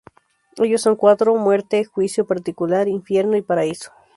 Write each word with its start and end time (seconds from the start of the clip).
Ellos 0.57 0.81
son 0.81 0.95
cuatro: 0.95 1.35
muerte, 1.35 1.85
juicio 1.85 2.25
particular, 2.25 2.87
infierno 2.87 3.37
y 3.37 3.43
paraíso. 3.43 3.91